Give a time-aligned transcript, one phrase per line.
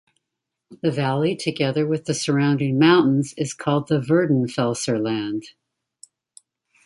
[0.81, 5.49] The valley together with the surrounding mountains is called the Werdenfelser Land.